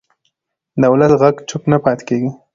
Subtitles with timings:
[0.81, 2.29] د ولس غږ چوپ نه پاتې کېږي